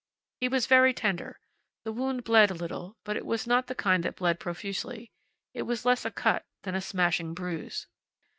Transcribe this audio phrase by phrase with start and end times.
[0.39, 1.39] He was very tender.
[1.83, 5.11] The wound bled a little; but it was not the kind that bled profusely.
[5.53, 7.85] It was less a cut than a smashing bruise.